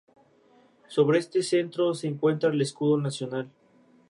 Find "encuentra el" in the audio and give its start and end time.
2.07-2.59